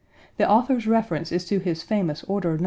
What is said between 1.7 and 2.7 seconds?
famous "Order No.